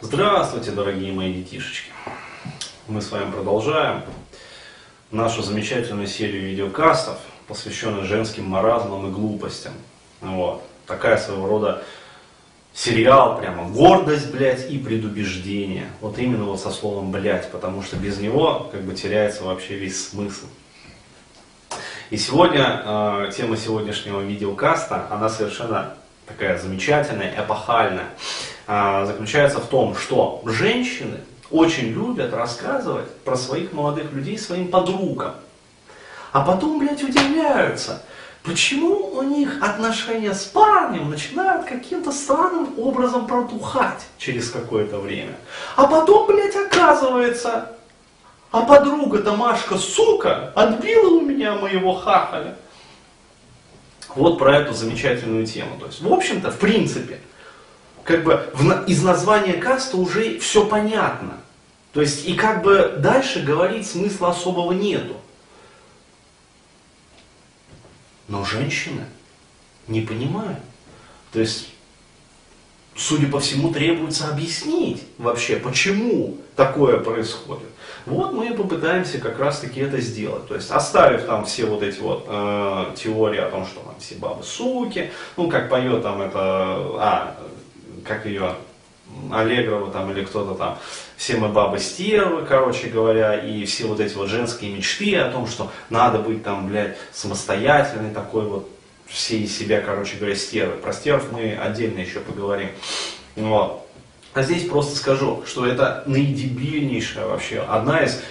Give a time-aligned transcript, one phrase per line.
[0.00, 1.90] Здравствуйте, дорогие мои детишечки.
[2.86, 4.04] Мы с вами продолжаем
[5.10, 7.18] нашу замечательную серию видеокастов,
[7.48, 9.72] посвященную женским маразмам и глупостям.
[10.20, 10.62] Вот.
[10.86, 11.82] Такая своего рода
[12.72, 15.88] сериал, прямо гордость, блядь, и предубеждение.
[16.00, 20.10] Вот именно вот со словом блядь, потому что без него как бы теряется вообще весь
[20.10, 20.46] смысл.
[22.10, 25.96] И сегодня, э, тема сегодняшнего видеокаста, она совершенно
[26.28, 28.10] такая замечательная, эпохальная.
[28.70, 35.36] А, заключается в том, что женщины очень любят рассказывать про своих молодых людей своим подругам.
[36.32, 38.02] А потом, блядь, удивляются,
[38.42, 45.36] почему у них отношения с парнем начинают каким-то странным образом протухать через какое-то время.
[45.74, 47.74] А потом, блядь, оказывается,
[48.50, 52.54] а подруга-то Машка, сука, отбила у меня моего хахаля.
[54.14, 55.78] Вот про эту замечательную тему.
[55.80, 57.18] То есть, в общем-то, в принципе,
[58.08, 61.34] как бы в, из названия каста уже все понятно.
[61.92, 65.16] То есть и как бы дальше говорить смысла особого нету.
[68.26, 69.04] Но женщины
[69.88, 70.60] не понимают.
[71.32, 71.68] То есть,
[72.96, 77.68] судя по всему, требуется объяснить вообще, почему такое происходит.
[78.06, 80.48] Вот мы и попытаемся как раз таки это сделать.
[80.48, 84.14] То есть оставив там все вот эти вот э, теории о том, что там все
[84.14, 87.36] бабы суки, ну как поет там это, а,
[88.08, 88.54] как ее,
[89.30, 90.78] Аллегрова там или кто-то там,
[91.16, 95.46] все мы бабы стервы, короче говоря, и все вот эти вот женские мечты о том,
[95.46, 98.68] что надо быть там, блядь, самостоятельной такой вот,
[99.06, 100.76] все из себя, короче говоря, стервы.
[100.76, 102.68] Про стерв мы отдельно еще поговорим.
[103.36, 103.86] Вот.
[104.34, 108.22] А здесь просто скажу, что это наидебильнейшая вообще, одна из,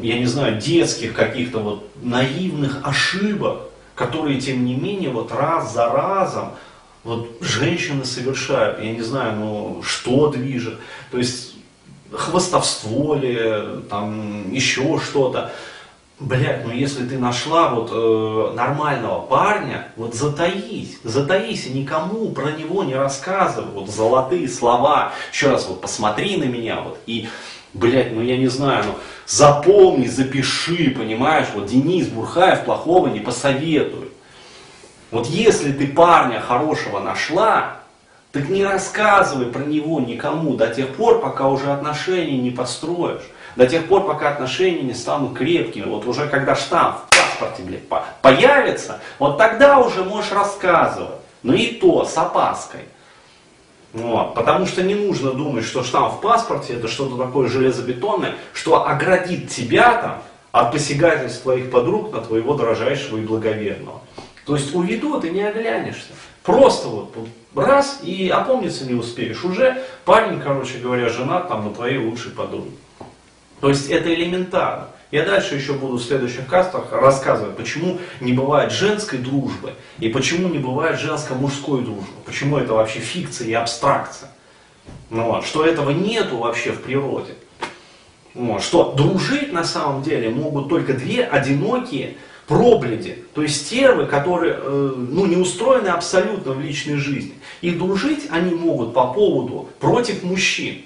[0.00, 3.62] я не знаю, детских каких-то вот наивных ошибок,
[3.94, 6.52] которые, тем не менее, вот раз за разом
[7.04, 10.78] вот женщины совершают, я не знаю, ну, что движет,
[11.10, 11.54] то есть
[12.12, 15.52] хвостовство ли, там, еще что-то.
[16.20, 22.52] Блядь, ну если ты нашла вот э, нормального парня, вот затаись, затаись и никому про
[22.52, 27.28] него не рассказывай, вот золотые слова, еще раз вот посмотри на меня, вот, и,
[27.74, 28.94] блядь, ну я не знаю, ну
[29.26, 34.12] запомни, запиши, понимаешь, вот Денис Бурхаев плохого не посоветует.
[35.12, 37.76] Вот если ты парня хорошего нашла,
[38.32, 43.22] так не рассказывай про него никому до тех пор, пока уже отношения не построишь.
[43.54, 45.84] До тех пор, пока отношения не станут крепкими.
[45.84, 47.82] Вот уже когда штамп в паспорте, блядь,
[48.22, 51.20] появится, вот тогда уже можешь рассказывать.
[51.42, 52.80] Но и то с опаской.
[53.92, 54.34] Вот.
[54.34, 59.50] Потому что не нужно думать, что штамп в паспорте это что-то такое железобетонное, что оградит
[59.50, 60.22] тебя там
[60.52, 64.00] от посягательств твоих подруг на твоего дорожайшего и благоверного.
[64.44, 66.12] То есть уведут и не оглянешься.
[66.42, 67.14] Просто вот
[67.54, 69.44] раз и опомниться не успеешь.
[69.44, 72.70] Уже парень, короче говоря, женат там на твоей лучшей подруге.
[73.60, 74.88] То есть это элементарно.
[75.12, 80.48] Я дальше еще буду в следующих кастах рассказывать, почему не бывает женской дружбы и почему
[80.48, 82.06] не бывает женско-мужской дружбы.
[82.24, 84.30] Почему это вообще фикция и абстракция.
[85.10, 87.34] Ну, вот, что этого нету вообще в природе.
[88.34, 92.16] Вот, что дружить на самом деле могут только две одинокие
[92.52, 97.32] пробледи, то есть стервы, которые э, ну, не устроены абсолютно в личной жизни.
[97.62, 100.82] И дружить они могут по поводу против мужчин.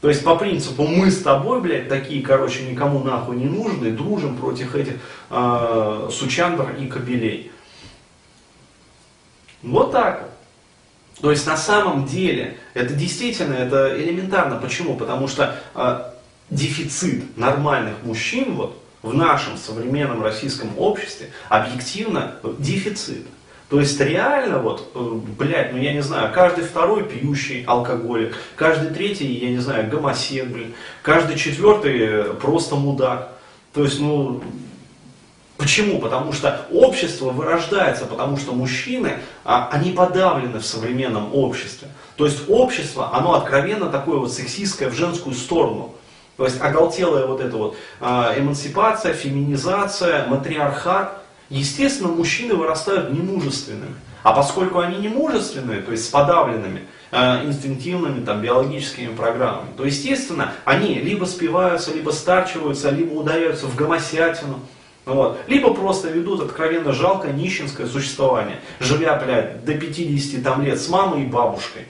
[0.00, 4.36] То есть по принципу мы с тобой, блядь, такие, короче, никому нахуй не нужны, дружим
[4.36, 4.94] против этих
[5.30, 7.50] э, сучандр и кобелей.
[9.62, 10.30] Вот так вот.
[11.20, 14.56] То есть на самом деле это действительно это элементарно.
[14.56, 14.96] Почему?
[14.96, 16.12] Потому что э,
[16.50, 23.26] дефицит нормальных мужчин вот в нашем современном российском обществе объективно дефицит.
[23.68, 28.92] То есть реально вот, э, блядь, ну я не знаю, каждый второй пьющий алкоголик, каждый
[28.92, 33.32] третий, я не знаю, гомосек, блин, каждый четвертый просто мудак.
[33.72, 34.42] То есть, ну,
[35.62, 36.00] Почему?
[36.00, 41.86] Потому что общество вырождается, потому что мужчины, а, они подавлены в современном обществе.
[42.16, 45.94] То есть общество, оно откровенно такое вот сексистское в женскую сторону.
[46.42, 51.22] То есть оголтелая вот эта вот а, эмансипация, феминизация, матриархат.
[51.50, 53.94] Естественно, мужчины вырастают немужественными.
[54.24, 60.52] А поскольку они немужественные, то есть с подавленными э, инстинктивными там, биологическими программами, то естественно
[60.64, 64.58] они либо спиваются, либо старчиваются, либо ударяются в гомосятину,
[65.04, 65.38] вот.
[65.46, 71.22] Либо просто ведут откровенно жалкое нищенское существование, живя, блядь, до 50 там, лет с мамой
[71.22, 71.86] и бабушкой.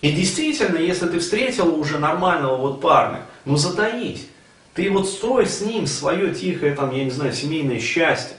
[0.00, 4.26] И действительно, если ты встретил уже нормального вот парня, ну затаись.
[4.74, 8.36] Ты вот строй с ним свое тихое, там, я не знаю, семейное счастье.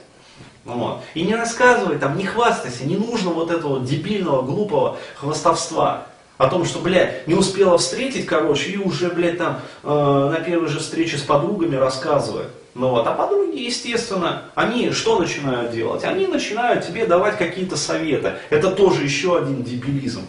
[0.64, 1.02] Вот.
[1.14, 6.06] И не рассказывай, там, не хвастайся, не нужно вот этого дебильного, глупого хвастовства.
[6.38, 10.68] о том, что, блядь, не успела встретить, короче, и уже, блядь, там э, на первой
[10.68, 12.48] же встрече с подругами рассказывает.
[12.74, 16.04] Ну вот, а подруги, естественно, они что начинают делать?
[16.04, 18.34] Они начинают тебе давать какие-то советы.
[18.50, 20.22] Это тоже еще один дебилизм.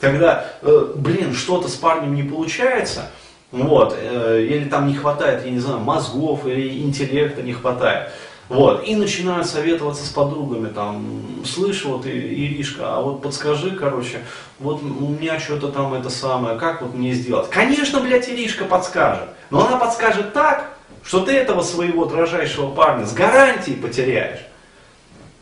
[0.00, 3.10] Когда, э, блин, что-то с парнем не получается,
[3.50, 8.10] вот, э, или там не хватает, я не знаю, мозгов, или интеллекта не хватает.
[8.48, 14.20] Вот, и начинают советоваться с подругами, там, слышь, вот, Иришка, а вот подскажи, короче,
[14.60, 17.50] вот у меня что-то там это самое, как вот мне сделать?
[17.50, 20.70] Конечно, блядь, Иришка подскажет, но она подскажет так,
[21.02, 24.40] что ты этого своего дрожайшего парня с гарантией потеряешь.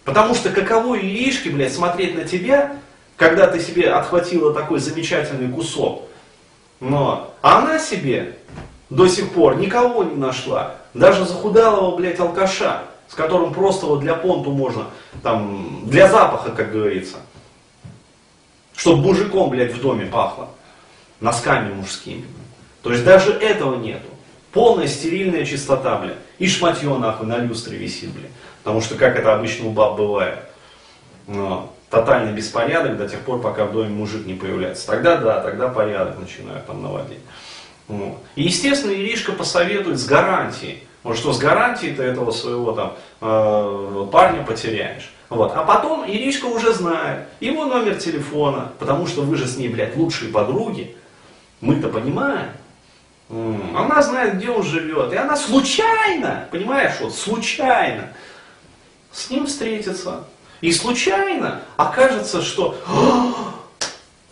[0.04, 2.76] Потому что каково Иришке, блядь, смотреть на тебя,
[3.16, 6.02] когда ты себе отхватила такой замечательный кусок,
[6.80, 8.36] но она себе
[8.90, 14.14] до сих пор никого не нашла, даже захудалого, блядь, алкаша, с которым просто вот для
[14.14, 14.86] понту можно,
[15.22, 17.16] там, для запаха, как говорится.
[18.76, 20.48] Чтобы мужиком, блядь, в доме пахло.
[21.20, 22.26] Носками мужскими.
[22.82, 24.08] То есть даже этого нету.
[24.52, 26.16] Полная стерильная чистота, блядь.
[26.38, 28.30] И шматье, нахуй, на люстре висит, блядь.
[28.62, 30.38] Потому что, как это обычно у баб бывает.
[31.26, 34.86] Но, тотальный беспорядок до тех пор, пока в доме мужик не появляется.
[34.86, 37.20] Тогда да, тогда порядок начинают там наводить.
[37.86, 38.18] Вот.
[38.34, 40.82] И, естественно, Иришка посоветует с гарантией.
[41.04, 45.12] Вот что с гарантией ты этого своего там э, парня потеряешь.
[45.28, 45.52] Вот.
[45.54, 49.96] А потом Иришка уже знает его номер телефона, потому что вы же с ней, блядь,
[49.96, 50.96] лучшие подруги.
[51.60, 52.50] Мы-то понимаем.
[53.30, 55.12] Она знает, где он живет.
[55.12, 58.08] И она случайно, понимаешь, вот случайно
[59.12, 60.24] с ним встретится.
[60.64, 62.74] И случайно окажется, что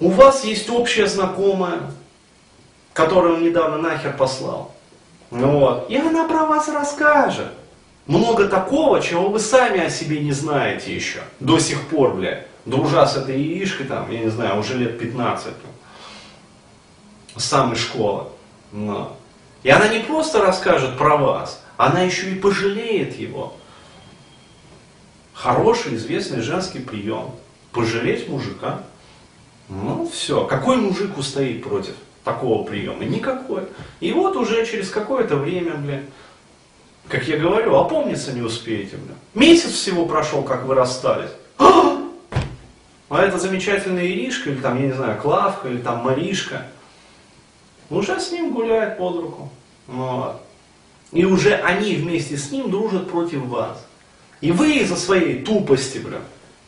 [0.00, 1.92] у вас есть общая знакомая,
[2.94, 4.74] которую он недавно нахер послал.
[5.30, 5.90] Вот.
[5.90, 7.48] И она про вас расскажет.
[8.06, 11.20] Много такого, чего вы сами о себе не знаете еще.
[11.38, 12.46] До сих пор, бля.
[12.64, 15.52] Дружа с этой яишкой, там, я не знаю, уже лет 15.
[17.36, 18.28] С самой школы.
[18.72, 19.18] Но.
[19.64, 23.54] И она не просто расскажет про вас, она еще и пожалеет его.
[25.42, 27.32] Хороший, известный женский прием.
[27.72, 28.84] Пожалеть мужика.
[29.68, 30.44] Ну, все.
[30.46, 31.94] Какой мужик устоит против?
[32.22, 33.02] такого приема?
[33.02, 33.64] Никакой.
[33.98, 36.06] И вот уже через какое-то время, блин,
[37.08, 39.16] как я говорю, опомниться не успеете, блин.
[39.34, 41.30] Месяц всего прошел, как вы расстались.
[41.58, 42.00] А,
[43.08, 46.68] а это замечательная Иришка, или там, я не знаю, Клавка, или там Маришка,
[47.90, 49.50] уже с ним гуляет под руку.
[49.88, 50.40] Вот.
[51.10, 53.84] И уже они вместе с ним дружат против вас.
[54.42, 56.20] И вы из-за своей тупости, блин,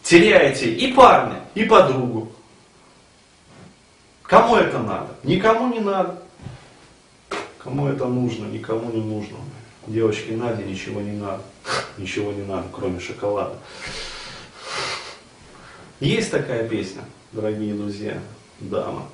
[0.02, 2.32] теряете и парня, и подругу.
[4.22, 5.08] Кому это надо?
[5.24, 6.22] Никому не надо.
[7.58, 8.46] Кому это нужно?
[8.46, 9.38] Никому не нужно.
[9.88, 11.42] Девочке Наде ничего не надо.
[11.98, 13.58] Ничего не надо, кроме шоколада.
[15.98, 18.20] Есть такая песня, дорогие друзья,
[18.60, 19.08] дама.